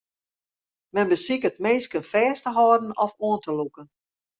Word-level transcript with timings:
Men 0.95 1.07
besiket 1.11 1.55
minsken 1.65 2.03
fêst 2.11 2.43
te 2.45 2.49
hâlden 2.57 2.91
of 3.05 3.11
oan 3.25 3.39
te 3.43 3.51
lûken. 3.59 3.87